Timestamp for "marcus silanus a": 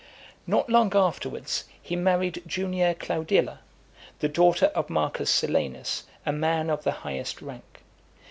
4.89-6.31